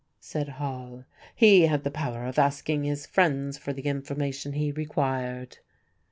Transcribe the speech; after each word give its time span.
said 0.19 0.49
Hall; 0.57 1.05
"he 1.35 1.67
had 1.67 1.83
the 1.83 1.91
power 1.91 2.25
of 2.25 2.39
asking 2.39 2.85
his 2.85 3.05
friends 3.05 3.59
for 3.59 3.71
the 3.71 3.83
information 3.83 4.53
he 4.53 4.71
required." 4.71 5.59